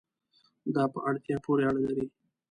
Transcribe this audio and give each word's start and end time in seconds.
دا 0.75 0.83
په 0.93 0.99
اړتیا 1.07 1.37
پورې 1.45 1.63
اړه 1.69 1.79
لري 1.87 2.05